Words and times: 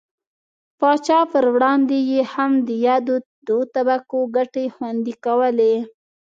پاچا 0.79 1.19
پر 1.31 1.45
وړاندې 1.55 1.97
یې 2.09 2.21
هم 2.33 2.51
د 2.67 2.69
یادو 2.87 3.15
دوو 3.47 3.61
طبقو 3.75 4.19
ګټې 4.35 4.65
خوندي 4.75 5.13
کولې. 5.25 5.73